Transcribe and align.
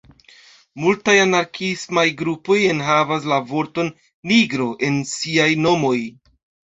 Multaj 0.83 1.13
anarkiismaj 1.23 2.05
grupoj 2.21 2.57
enhavas 2.69 3.27
la 3.33 3.37
vorton 3.51 3.91
"nigro" 4.31 4.67
en 4.89 4.97
siaj 5.11 5.47
nomoj. 5.67 5.95